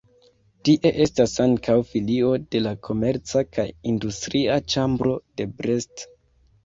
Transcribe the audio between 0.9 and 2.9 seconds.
estas ankaŭ filio de la